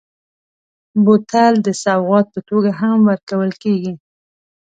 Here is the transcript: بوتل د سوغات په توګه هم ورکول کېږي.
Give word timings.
بوتل 1.03 1.53
د 1.65 1.67
سوغات 1.83 2.25
په 2.33 2.39
توګه 2.49 2.69
هم 2.79 2.97
ورکول 3.09 3.51
کېږي. 3.63 3.93